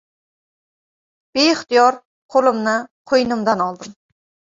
Beixtiyor 1.37 1.97
qo‘limni 2.37 2.73
qo‘ynimdan 3.13 3.63
oldim. 3.67 3.93